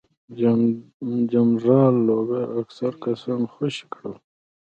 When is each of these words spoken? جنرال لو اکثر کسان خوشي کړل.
جنرال 1.31 1.95
لو 2.07 2.17
اکثر 2.61 2.91
کسان 3.03 3.41
خوشي 3.53 3.85
کړل. 3.93 4.13